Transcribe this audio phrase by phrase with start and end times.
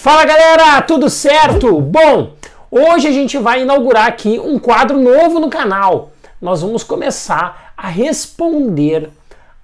[0.00, 1.78] Fala galera, tudo certo?
[1.78, 2.32] Bom,
[2.70, 6.12] hoje a gente vai inaugurar aqui um quadro novo no canal.
[6.40, 9.10] Nós vamos começar a responder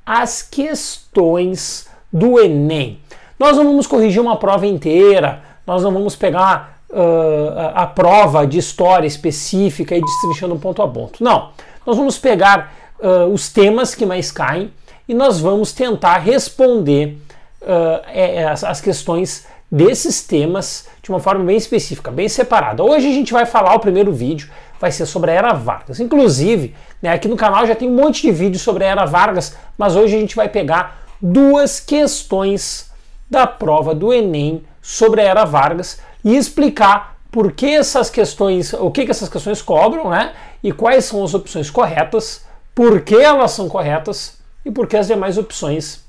[0.04, 3.00] as questões do Enem.
[3.38, 8.58] Nós não vamos corrigir uma prova inteira, nós não vamos pegar uh, a prova de
[8.58, 11.24] história específica e destrinchando ponto a ponto.
[11.24, 11.52] Não,
[11.86, 14.70] nós vamos pegar uh, os temas que mais caem
[15.08, 17.16] e nós vamos tentar responder
[17.62, 22.82] uh, as, questões desses temas de uma forma bem específica, bem separada.
[22.82, 24.48] Hoje a gente vai falar, o primeiro vídeo
[24.80, 26.00] vai ser sobre a Era Vargas.
[26.00, 29.56] Inclusive, né, aqui no canal já tem um monte de vídeos sobre a Era Vargas,
[29.76, 32.90] mas hoje a gente vai pegar duas questões
[33.28, 38.90] da prova do Enem sobre a Era Vargas e explicar por que essas questões, o
[38.90, 40.32] que, que essas questões cobram, né?
[40.62, 45.06] E quais são as opções corretas, por que elas são corretas e por que as
[45.06, 46.04] demais opções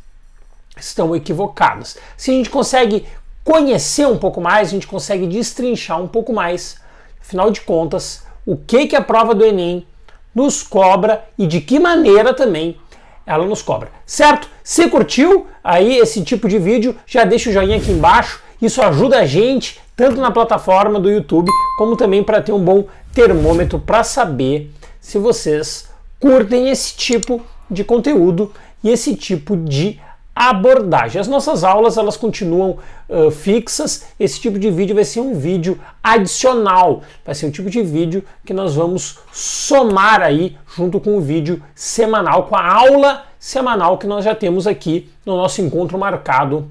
[0.79, 1.97] estão equivocadas.
[2.15, 3.05] Se a gente consegue
[3.47, 6.81] conhecer um pouco mais, a gente consegue destrinchar um pouco mais,
[7.21, 9.87] afinal de contas, o que, que a prova do Enem
[10.35, 12.77] nos cobra e de que maneira também
[13.25, 13.89] ela nos cobra.
[14.05, 14.49] Certo?
[14.61, 18.41] Se curtiu aí esse tipo de vídeo, já deixa o joinha aqui embaixo.
[18.61, 22.83] Isso ajuda a gente tanto na plataforma do YouTube como também para ter um bom
[23.13, 28.51] termômetro para saber se vocês curtem esse tipo de conteúdo
[28.83, 30.01] e esse tipo de
[30.37, 31.19] abordagem.
[31.19, 32.77] As nossas aulas elas continuam
[33.09, 34.05] uh, fixas.
[34.19, 38.23] Esse tipo de vídeo vai ser um vídeo adicional, vai ser um tipo de vídeo
[38.45, 44.07] que nós vamos somar aí junto com o vídeo semanal, com a aula semanal que
[44.07, 46.67] nós já temos aqui no nosso encontro marcado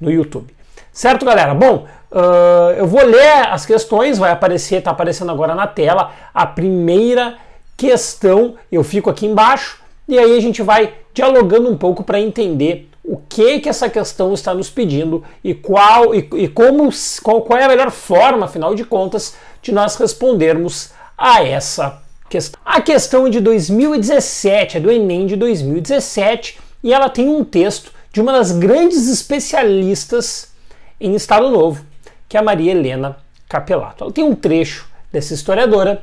[0.00, 0.54] no YouTube.
[0.92, 1.54] Certo, galera?
[1.54, 6.46] Bom, uh, eu vou ler as questões, vai aparecer, está aparecendo agora na tela a
[6.46, 7.36] primeira
[7.76, 8.56] questão.
[8.70, 13.16] Eu fico aqui embaixo e aí a gente vai dialogando um pouco para entender o
[13.16, 16.88] que que essa questão está nos pedindo e qual e, e como
[17.22, 22.60] qual, qual é a melhor forma, afinal de contas, de nós respondermos a essa questão.
[22.64, 27.92] A questão é de 2017, é do Enem de 2017, e ela tem um texto
[28.12, 30.52] de uma das grandes especialistas
[31.00, 31.84] em Estado Novo,
[32.28, 33.16] que é a Maria Helena
[33.48, 34.04] Capelato.
[34.04, 36.02] Ela tem um trecho dessa historiadora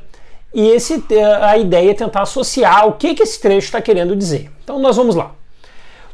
[0.52, 1.02] e esse,
[1.42, 4.50] a ideia é tentar associar o que, que esse trecho está querendo dizer.
[4.62, 5.34] Então nós vamos lá.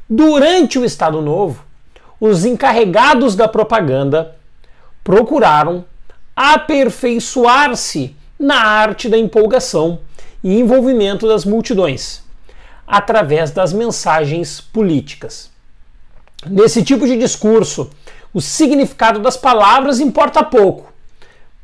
[0.08, 1.64] Durante o Estado Novo,
[2.20, 4.36] os encarregados da propaganda
[5.02, 5.84] procuraram
[6.34, 9.98] aperfeiçoar-se na arte da empolgação
[10.44, 12.22] e envolvimento das multidões,
[12.86, 15.50] através das mensagens políticas.
[16.46, 17.90] Nesse tipo de discurso,
[18.32, 20.92] o significado das palavras importa pouco,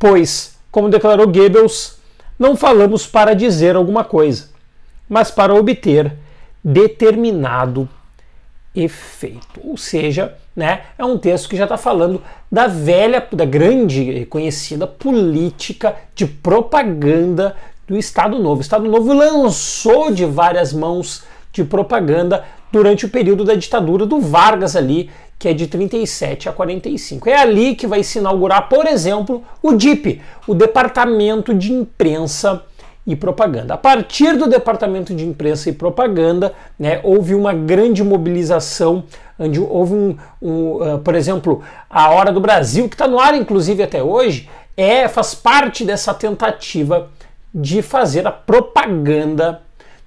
[0.00, 1.98] pois, como declarou Goebbels,
[2.36, 4.48] não falamos para dizer alguma coisa,
[5.08, 6.12] mas para obter
[6.64, 7.88] determinado
[8.74, 9.60] efeito.
[9.62, 14.26] Ou seja, né, é um texto que já está falando da velha, da grande e
[14.26, 17.56] conhecida política de propaganda
[17.86, 18.58] do Estado Novo.
[18.58, 24.20] O Estado Novo lançou de várias mãos de propaganda durante o período da ditadura do
[24.20, 27.28] Vargas ali, que é de 37 a 45.
[27.28, 32.64] É ali que vai se inaugurar, por exemplo, o DIP, o Departamento de Imprensa
[33.06, 33.74] e propaganda.
[33.74, 39.04] A partir do departamento de imprensa e propaganda, né, houve uma grande mobilização,
[39.38, 43.34] onde houve um, um uh, por exemplo, a Hora do Brasil, que está no ar
[43.34, 47.10] inclusive até hoje, é faz parte dessa tentativa
[47.54, 49.62] de fazer a propaganda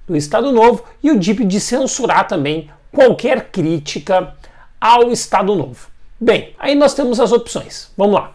[0.08, 4.34] do Estado Novo e o DIP de censurar também qualquer crítica
[4.80, 5.88] ao Estado Novo.
[6.20, 7.92] Bem, aí nós temos as opções.
[7.98, 8.35] Vamos lá.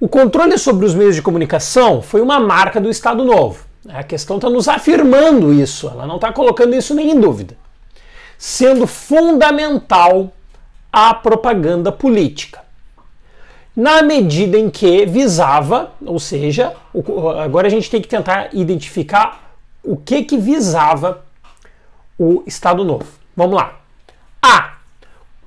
[0.00, 3.66] O controle sobre os meios de comunicação foi uma marca do Estado Novo.
[3.86, 7.54] A questão está nos afirmando isso, ela não está colocando isso nem em dúvida.
[8.38, 10.32] Sendo fundamental
[10.90, 12.62] a propaganda política.
[13.76, 16.74] Na medida em que visava, ou seja,
[17.44, 21.26] agora a gente tem que tentar identificar o que, que visava
[22.18, 23.06] o Estado Novo.
[23.36, 23.80] Vamos lá.
[24.40, 24.76] A.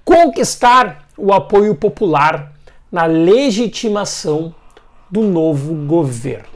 [0.06, 2.53] Conquistar o apoio popular
[2.94, 4.54] na legitimação
[5.10, 6.54] do novo governo.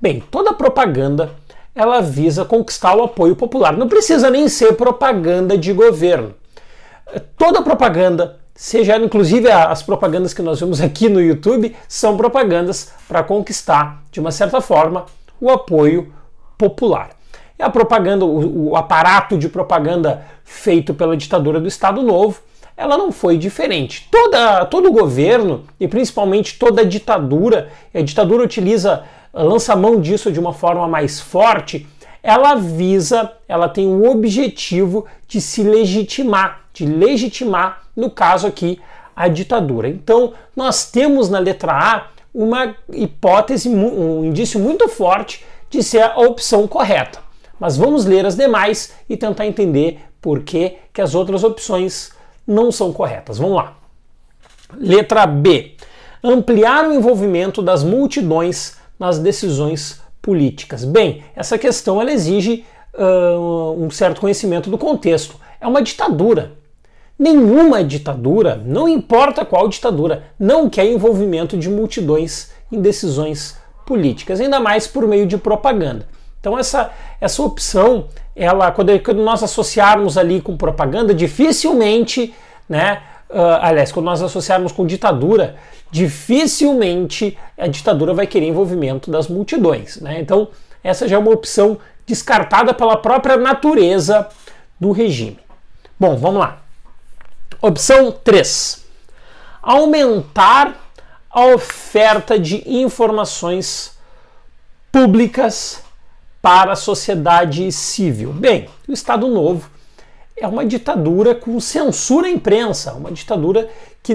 [0.00, 1.30] Bem, toda propaganda
[1.72, 3.76] ela visa conquistar o apoio popular.
[3.76, 6.34] Não precisa nem ser propaganda de governo.
[7.38, 13.22] Toda propaganda, seja inclusive as propagandas que nós vemos aqui no YouTube, são propagandas para
[13.22, 15.06] conquistar, de uma certa forma,
[15.40, 16.12] o apoio
[16.58, 17.10] popular.
[17.56, 22.40] E a propaganda, o, o aparato de propaganda feito pela ditadura do Estado Novo
[22.80, 24.08] ela não foi diferente.
[24.10, 29.04] Toda, todo governo, e principalmente toda ditadura, a ditadura utiliza,
[29.34, 31.86] lança mão disso de uma forma mais forte,
[32.22, 38.80] ela visa, ela tem o objetivo de se legitimar, de legitimar, no caso aqui,
[39.14, 39.86] a ditadura.
[39.86, 46.18] Então, nós temos na letra A uma hipótese, um indício muito forte de ser a
[46.18, 47.18] opção correta.
[47.58, 52.70] Mas vamos ler as demais e tentar entender por que, que as outras opções não
[52.72, 53.38] são corretas.
[53.38, 53.76] Vamos lá.
[54.76, 55.72] Letra B.
[56.22, 60.84] Ampliar o envolvimento das multidões nas decisões políticas.
[60.84, 62.64] Bem, essa questão ela exige
[62.94, 65.36] uh, um certo conhecimento do contexto.
[65.60, 66.52] É uma ditadura.
[67.18, 74.58] Nenhuma ditadura, não importa qual ditadura, não quer envolvimento de multidões em decisões políticas, ainda
[74.58, 76.08] mais por meio de propaganda.
[76.40, 76.90] Então essa,
[77.20, 82.34] essa opção, ela quando, quando nós associarmos ali com propaganda, dificilmente,
[82.68, 85.56] né, uh, aliás, quando nós associarmos com ditadura,
[85.90, 90.00] dificilmente a ditadura vai querer envolvimento das multidões.
[90.00, 90.18] Né?
[90.20, 90.48] Então
[90.82, 94.28] essa já é uma opção descartada pela própria natureza
[94.80, 95.38] do regime.
[95.98, 96.62] Bom, vamos lá.
[97.60, 98.86] Opção 3.
[99.62, 100.74] Aumentar
[101.30, 103.98] a oferta de informações
[104.90, 105.82] públicas
[106.42, 108.32] para a sociedade civil.
[108.32, 109.68] Bem, o Estado Novo
[110.36, 113.68] é uma ditadura com censura à imprensa, uma ditadura
[114.02, 114.14] que,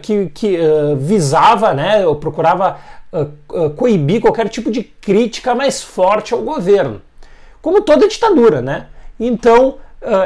[0.00, 2.78] que, que uh, visava, né, ou procurava
[3.12, 3.22] uh,
[3.52, 7.02] uh, coibir qualquer tipo de crítica mais forte ao governo,
[7.60, 8.86] como toda ditadura, né?
[9.18, 9.76] Então,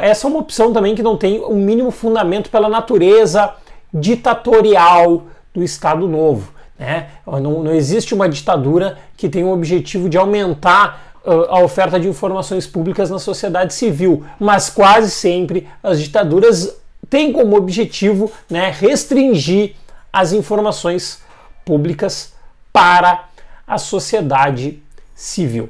[0.01, 3.53] essa é uma opção também que não tem um mínimo fundamento pela natureza
[3.93, 5.23] ditatorial
[5.53, 6.51] do Estado Novo.
[6.77, 7.07] Né?
[7.25, 12.65] Não, não existe uma ditadura que tenha o objetivo de aumentar a oferta de informações
[12.65, 16.77] públicas na sociedade civil, mas quase sempre as ditaduras
[17.09, 19.75] têm como objetivo né, restringir
[20.11, 21.21] as informações
[21.65, 22.33] públicas
[22.71, 23.29] para
[23.67, 24.81] a sociedade
[25.13, 25.69] civil.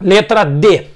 [0.00, 0.88] Letra D.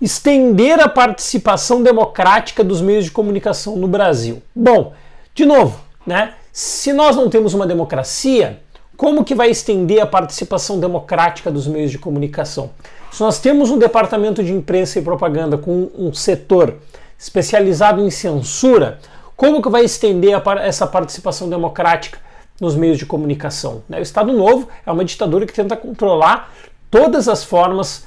[0.00, 4.42] Estender a participação democrática dos meios de comunicação no Brasil.
[4.54, 4.94] Bom,
[5.34, 6.34] de novo, né?
[6.52, 8.60] Se nós não temos uma democracia,
[9.02, 12.70] como que vai estender a participação democrática dos meios de comunicação?
[13.10, 16.76] Se nós temos um departamento de imprensa e propaganda com um setor
[17.18, 19.00] especializado em censura,
[19.34, 22.20] como que vai estender a, essa participação democrática
[22.60, 23.82] nos meios de comunicação?
[23.88, 26.52] Né, o Estado Novo é uma ditadura que tenta controlar
[26.88, 28.06] todas as formas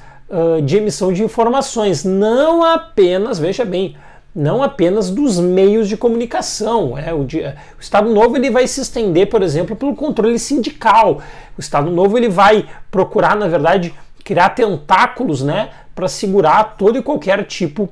[0.63, 3.97] de emissão de informações, não apenas, veja bem,
[4.35, 6.97] não apenas dos meios de comunicação.
[6.97, 11.21] É, o, o, Estado Novo ele vai se estender, por exemplo, pelo controle sindical.
[11.57, 13.93] O Estado Novo ele vai procurar, na verdade,
[14.25, 17.87] criar tentáculos né, para segurar todo e qualquer tipo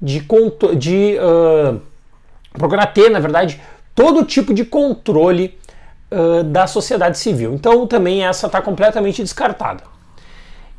[0.00, 0.24] de.
[0.76, 1.80] de uh,
[2.52, 3.60] procurar ter, na verdade,
[3.92, 5.58] todo tipo de controle
[6.12, 7.54] uh, da sociedade civil.
[7.54, 9.82] Então, também essa está completamente descartada.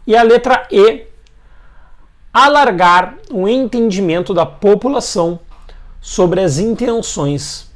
[0.08, 1.10] E a letra E
[2.34, 5.40] alargar o entendimento da população
[6.02, 7.70] sobre as intenções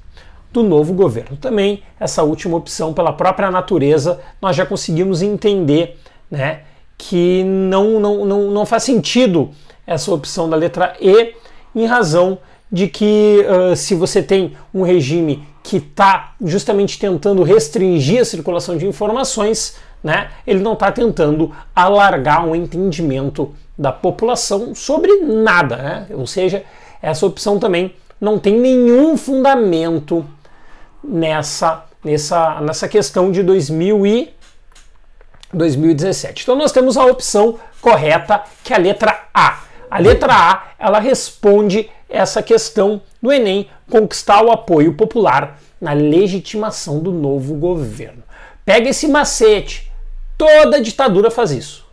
[0.51, 1.35] do novo governo.
[1.37, 6.61] Também essa última opção, pela própria natureza, nós já conseguimos entender né,
[6.97, 9.49] que não, não, não, não faz sentido
[9.85, 11.33] essa opção da letra E,
[11.75, 12.37] em razão
[12.71, 18.77] de que uh, se você tem um regime que está justamente tentando restringir a circulação
[18.77, 26.07] de informações, né, ele não está tentando alargar um entendimento da população sobre nada, né?
[26.11, 26.63] ou seja,
[27.01, 30.25] essa opção também não tem nenhum fundamento
[31.03, 34.33] nessa, nessa, nessa questão de 2000 e
[35.53, 36.43] 2017.
[36.43, 39.63] Então nós temos a opção correta, que é a letra A.
[39.89, 46.99] A letra A, ela responde essa questão do Enem, conquistar o apoio popular na legitimação
[46.99, 48.23] do novo governo.
[48.65, 49.91] Pega esse macete,
[50.37, 51.85] toda ditadura faz isso.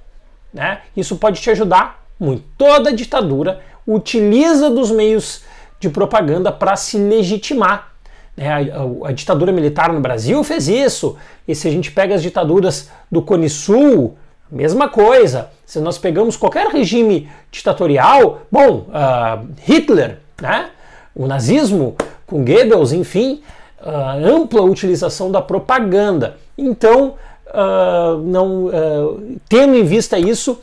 [0.52, 0.80] Né?
[0.96, 2.44] Isso pode te ajudar muito.
[2.58, 5.42] Toda ditadura utiliza dos meios
[5.78, 7.92] de propaganda para se legitimar.
[8.36, 8.48] Né?
[8.48, 11.16] A, a, a, ditadura militar no Brasil fez isso.
[11.46, 14.16] E se a gente pega as ditaduras do Cone Sul,
[14.50, 15.50] mesma coisa.
[15.64, 20.70] Se nós pegamos qualquer regime ditatorial, bom, uh, Hitler, né?
[21.14, 23.42] o nazismo com Goebbels, enfim,
[23.80, 26.36] uh, ampla utilização da propaganda.
[26.56, 27.14] Então,
[27.50, 30.60] uh, não, uh, tendo em vista isso,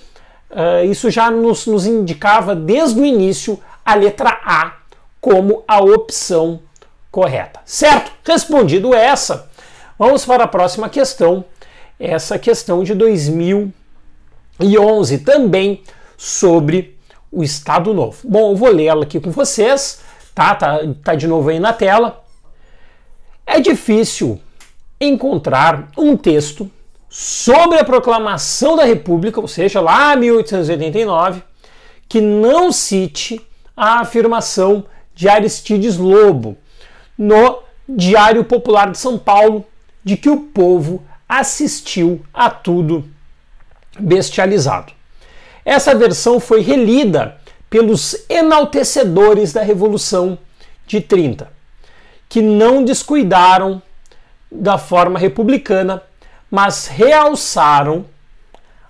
[0.52, 4.74] uh, isso já nos, nos indicava desde o início a letra A
[5.22, 6.60] como a opção
[7.12, 7.60] correta.
[7.66, 8.12] Certo?
[8.26, 9.50] Respondido essa,
[9.98, 11.46] vamos para a próxima questão.
[12.00, 15.82] Essa questão de 2011, também
[16.16, 16.96] sobre
[17.32, 18.18] o Estado Novo.
[18.24, 20.02] Bom, eu vou ler ela aqui com vocês,
[20.34, 20.54] tá?
[20.54, 22.24] Tá, tá de novo aí na tela.
[23.46, 24.40] É difícil
[25.00, 26.70] encontrar um texto
[27.10, 31.42] sobre a proclamação da República, ou seja, lá 1889,
[32.08, 33.42] que não cite
[33.76, 36.58] a afirmação de Aristides Lobo
[37.18, 39.66] no Diário Popular de São Paulo,
[40.04, 43.04] de que o povo assistiu a tudo
[44.00, 44.94] bestializado.
[45.66, 47.38] Essa versão foi relida
[47.70, 50.38] pelos enaltecedores da Revolução
[50.86, 51.52] de 30,
[52.30, 53.82] que não descuidaram
[54.50, 56.02] da forma republicana,
[56.50, 58.06] mas realçaram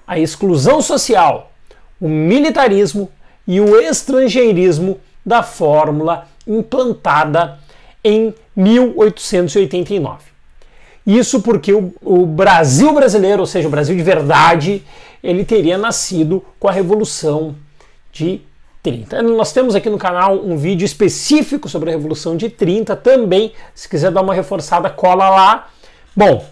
[0.06, 1.52] a exclusão social,
[2.00, 3.10] o militarismo
[3.48, 7.60] e o estrangeirismo da fórmula implantada
[8.04, 10.28] em 1889.
[11.06, 14.84] Isso porque o, o, Brasil brasileiro, ou seja, o Brasil de verdade,
[15.24, 17.56] ele teria nascido com a Revolução
[18.12, 18.42] de
[18.84, 19.22] 30.
[19.22, 23.54] Nós temos aqui no canal um vídeo específico sobre a Revolução de 30 também.
[23.74, 25.70] Se quiser dar uma reforçada, cola lá.
[26.16, 26.46] Bom,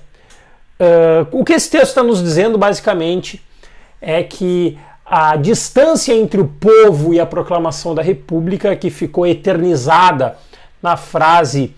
[0.80, 3.44] uh, o que esse texto está nos dizendo basicamente
[4.02, 10.38] é que a distância entre o povo e a proclamação da República, que ficou eternizada
[10.82, 11.76] na frase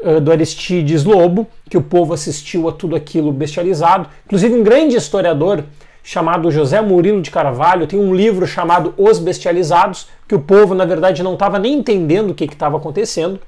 [0.00, 4.08] uh, do Aristides Lobo, que o povo assistiu a tudo aquilo bestializado.
[4.26, 5.64] Inclusive, um grande historiador
[6.02, 10.84] chamado José Murilo de Carvalho tem um livro chamado Os Bestializados, que o povo, na
[10.84, 13.38] verdade, não estava nem entendendo o que estava acontecendo.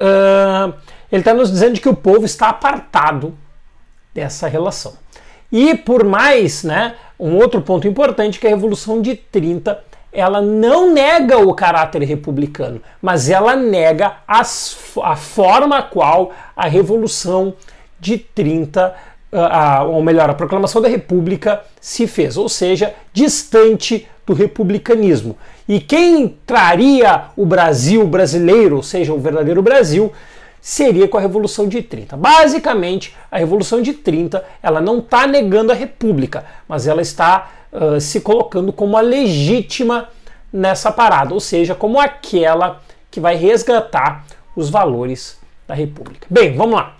[0.00, 0.72] Uh,
[1.10, 3.34] ele está nos dizendo que o povo está apartado
[4.14, 4.94] dessa relação.
[5.50, 10.92] E por mais, né, um outro ponto importante que a Revolução de 30 ela não
[10.92, 17.54] nega o caráter republicano, mas ela nega as, a forma a qual a Revolução
[17.98, 18.94] de 30,
[19.32, 25.36] a, ou melhor, a proclamação da República se fez, ou seja, distante do republicanismo.
[25.68, 30.12] E quem traria o Brasil brasileiro, ou seja, o verdadeiro Brasil,
[30.60, 32.16] seria com a Revolução de 30.
[32.16, 38.00] Basicamente, a Revolução de 30 ela não está negando a República, mas ela está uh,
[38.00, 40.08] se colocando como a legítima
[40.52, 44.24] nessa parada, ou seja, como aquela que vai resgatar
[44.54, 46.26] os valores da República.
[46.28, 46.96] Bem, vamos lá.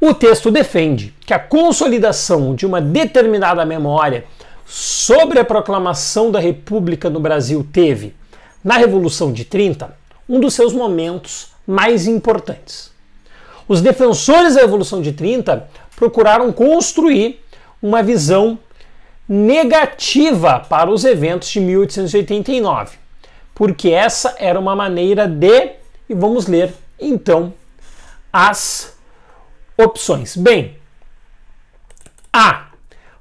[0.00, 4.24] O texto defende que a consolidação de uma determinada memória
[4.66, 8.14] sobre a proclamação da República no Brasil teve,
[8.64, 9.96] na Revolução de 30,
[10.28, 12.90] um dos seus momentos mais importantes.
[13.68, 17.42] Os defensores da Revolução de 30 procuraram construir
[17.80, 18.58] uma visão
[19.28, 22.98] negativa para os eventos de 1889,
[23.54, 25.72] porque essa era uma maneira de,
[26.08, 27.54] e vamos ler então
[28.32, 28.96] as
[29.76, 30.36] opções.
[30.36, 30.76] Bem,
[32.32, 32.68] A.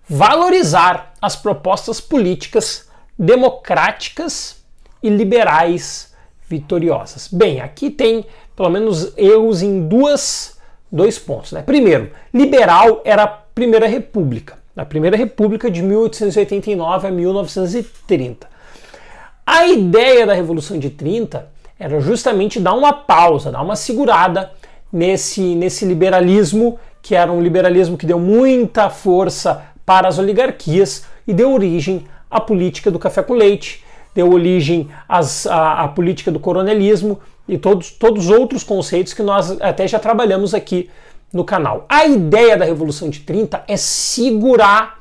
[0.07, 4.61] Valorizar as propostas políticas democráticas
[5.01, 6.10] e liberais
[6.51, 7.29] vitoriosas.
[7.31, 10.57] Bem, aqui tem pelo menos erros em duas,
[10.91, 11.53] dois pontos.
[11.53, 11.61] Né?
[11.61, 18.47] Primeiro, liberal era a Primeira República, a Primeira República de 1889 a 1930.
[19.45, 24.51] A ideia da Revolução de 30 era justamente dar uma pausa, dar uma segurada
[24.91, 31.33] nesse, nesse liberalismo, que era um liberalismo que deu muita força para as oligarquias e
[31.33, 36.39] deu origem à política do café com leite, deu origem às, à, à, política do
[36.39, 40.89] coronelismo e todos, todos os outros conceitos que nós até já trabalhamos aqui
[41.33, 41.85] no canal.
[41.87, 44.99] A ideia da Revolução de 30 é segurar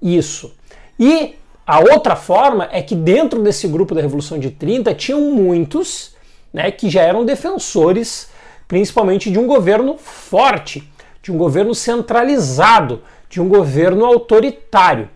[0.00, 0.54] isso.
[0.98, 1.34] E
[1.66, 6.14] a outra forma é que dentro desse grupo da Revolução de 30 tinham muitos
[6.52, 8.28] né, que já eram defensores,
[8.68, 10.88] principalmente de um governo forte,
[11.22, 15.08] de um governo centralizado, de um governo autoritário.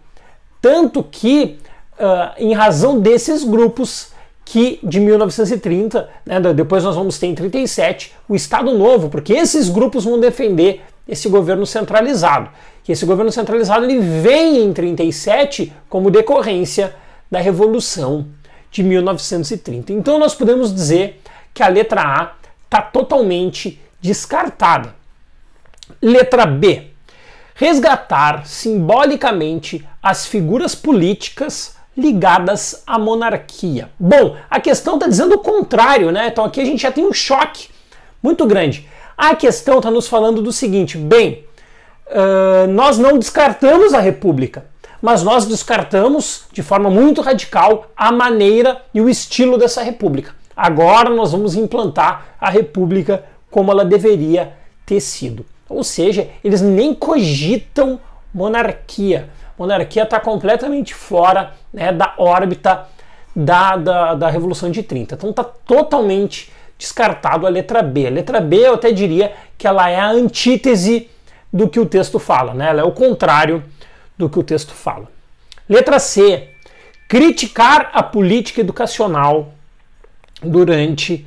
[0.60, 1.58] Tanto que
[1.98, 4.12] uh, em razão desses grupos
[4.44, 9.68] que de 1930, né, depois nós vamos ter em 37 o Estado Novo, porque esses
[9.68, 12.48] grupos vão defender esse governo centralizado.
[12.86, 16.94] E esse governo centralizado ele vem em 37 como decorrência
[17.30, 18.26] da Revolução
[18.70, 19.92] de 1930.
[19.92, 21.20] Então nós podemos dizer
[21.52, 22.32] que a letra A
[22.64, 24.94] está totalmente descartada.
[26.00, 26.86] Letra B.
[27.54, 33.90] Resgatar simbolicamente as figuras políticas ligadas à monarquia.
[33.98, 36.28] Bom, a questão está dizendo o contrário, né?
[36.28, 37.68] Então aqui a gente já tem um choque
[38.22, 38.88] muito grande.
[39.16, 41.44] A questão está nos falando do seguinte: bem,
[42.06, 44.64] uh, nós não descartamos a república,
[45.02, 50.32] mas nós descartamos de forma muito radical a maneira e o estilo dessa república.
[50.56, 54.52] Agora nós vamos implantar a república como ela deveria
[54.86, 55.44] ter sido.
[55.68, 58.00] Ou seja, eles nem cogitam
[58.32, 62.86] monarquia monarquia está completamente fora né, da órbita
[63.34, 65.14] da, da, da Revolução de 30.
[65.14, 68.06] Então está totalmente descartado a letra B.
[68.06, 71.10] A letra B eu até diria que ela é a antítese
[71.52, 72.68] do que o texto fala, né?
[72.68, 73.64] ela é o contrário
[74.16, 75.08] do que o texto fala.
[75.68, 76.50] Letra C.
[77.08, 79.54] Criticar a política educacional
[80.42, 81.26] durante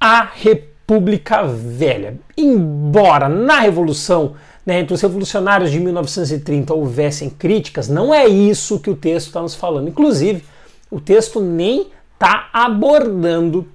[0.00, 2.16] a República Velha.
[2.36, 8.90] Embora na Revolução, né, entre os revolucionários de 1930 houvessem críticas, não é isso que
[8.90, 9.88] o texto está nos falando.
[9.88, 10.44] Inclusive,
[10.90, 13.66] o texto nem está abordando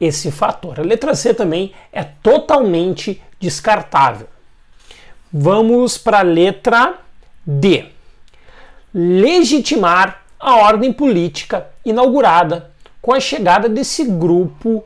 [0.00, 0.78] esse fator.
[0.78, 4.28] A letra C também é totalmente descartável.
[5.32, 6.98] Vamos para a letra
[7.44, 7.86] D.
[8.94, 12.70] Legitimar a ordem política inaugurada
[13.00, 14.84] com a chegada desse grupo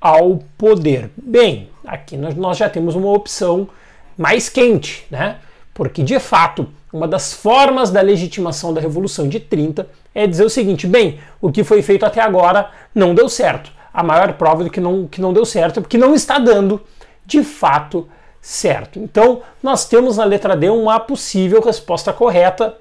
[0.00, 1.10] ao poder.
[1.16, 3.68] Bem, aqui nós já temos uma opção
[4.16, 5.38] mais quente, né?
[5.72, 10.50] Porque de fato, uma das formas da legitimação da Revolução de 30 é dizer o
[10.50, 13.72] seguinte: bem, o que foi feito até agora não deu certo.
[13.92, 16.80] A maior prova de que não, que não deu certo é porque não está dando
[17.26, 18.08] de fato
[18.40, 18.98] certo.
[18.98, 22.76] Então, nós temos na letra D uma possível resposta correta.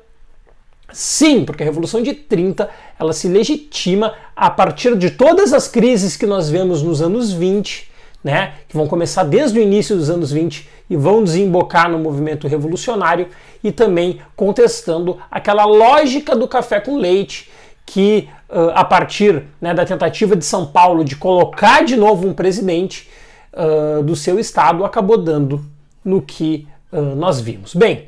[0.91, 6.15] Sim, porque a Revolução de 30 ela se legitima a partir de todas as crises
[6.15, 7.89] que nós vemos nos anos 20,
[8.23, 12.47] né, que vão começar desde o início dos anos 20 e vão desembocar no movimento
[12.47, 13.27] revolucionário
[13.63, 17.51] e também contestando aquela lógica do café com leite
[17.85, 22.33] que uh, a partir né, da tentativa de São Paulo de colocar de novo um
[22.33, 23.09] presidente
[23.53, 25.63] uh, do seu estado acabou dando
[26.03, 27.73] no que uh, nós vimos.
[27.73, 28.07] Bem,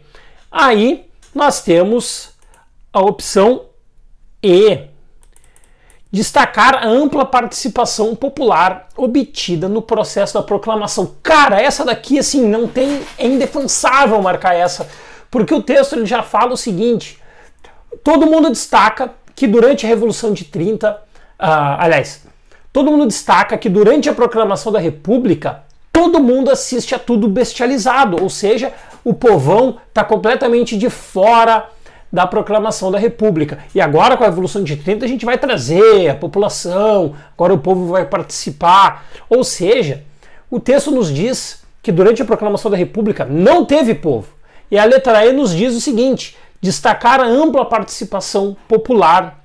[0.51, 2.34] aí nós temos
[2.93, 3.65] a opção
[4.41, 4.95] E.
[6.15, 11.13] Destacar a ampla participação popular obtida no processo da proclamação.
[11.22, 13.01] Cara, essa daqui, assim, não tem.
[13.17, 14.88] É indefensável marcar essa,
[15.29, 17.22] porque o texto ele já fala o seguinte:
[18.01, 20.95] todo mundo destaca que durante a Revolução de 30, uh,
[21.38, 22.22] ah, aliás,
[22.72, 28.24] todo mundo destaca que durante a proclamação da República, todo mundo assiste a tudo bestializado,
[28.24, 28.72] ou seja,
[29.03, 31.75] o povão está completamente de fora
[32.12, 33.60] da proclamação da República.
[33.74, 37.58] E agora, com a Revolução de 30, a gente vai trazer a população, agora o
[37.58, 39.06] povo vai participar.
[39.30, 40.04] Ou seja,
[40.50, 44.28] o texto nos diz que durante a proclamação da República não teve povo.
[44.72, 49.44] E a letra E nos diz o seguinte: destacar a ampla participação popular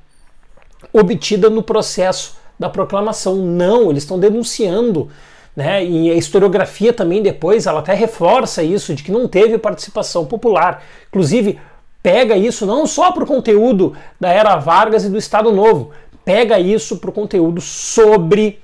[0.92, 3.36] obtida no processo da proclamação.
[3.36, 5.10] Não, eles estão denunciando.
[5.54, 5.84] Né?
[5.84, 10.82] E a historiografia também depois, ela até reforça isso, de que não teve participação popular.
[11.08, 11.58] Inclusive,
[12.02, 15.90] pega isso não só para o conteúdo da Era Vargas e do Estado Novo,
[16.24, 18.60] pega isso para o conteúdo sobre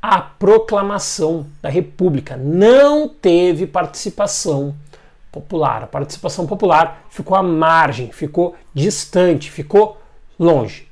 [0.00, 2.36] a proclamação da República.
[2.36, 4.74] Não teve participação
[5.32, 5.82] popular.
[5.82, 10.00] A participação popular ficou à margem, ficou distante, ficou
[10.38, 10.86] longe.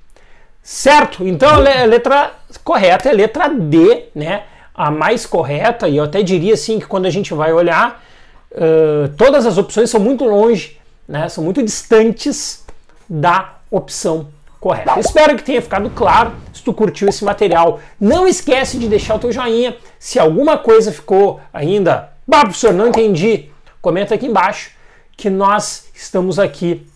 [0.62, 1.26] Certo?
[1.26, 2.32] Então a letra
[2.64, 4.44] correta é a letra D, né?
[4.74, 8.02] A mais correta, e eu até diria assim que quando a gente vai olhar,
[8.50, 11.28] uh, todas as opções são muito longe, né?
[11.28, 12.64] São muito distantes
[13.08, 14.28] da opção
[14.60, 14.98] correta.
[14.98, 16.32] espero que tenha ficado claro.
[16.52, 19.76] Se tu curtiu esse material, não esquece de deixar o teu joinha.
[19.98, 23.50] Se alguma coisa ficou ainda, bah, professor, não entendi,
[23.82, 24.70] comenta aqui embaixo
[25.16, 26.86] que nós estamos aqui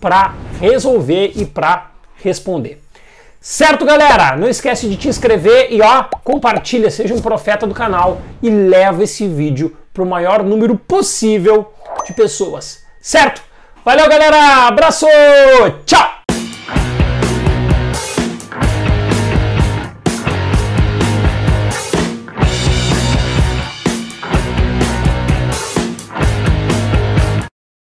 [0.00, 1.90] para resolver e para
[2.22, 2.82] responder.
[3.40, 4.36] Certo, galera?
[4.36, 9.04] Não esquece de te inscrever e ó, compartilha, seja um profeta do canal e leva
[9.04, 11.72] esse vídeo para o maior número possível
[12.04, 12.84] de pessoas.
[13.00, 13.42] Certo?
[13.86, 14.66] Valeu, galera!
[14.66, 15.06] Abraço!
[15.86, 16.25] Tchau!